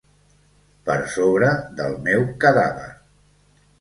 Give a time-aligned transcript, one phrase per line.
[0.87, 1.51] Per sobre
[1.81, 2.91] del meu cadàver.